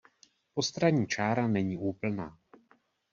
Postranní 0.53 1.07
čára 1.07 1.47
není 1.47 1.77
úplná. 1.77 2.37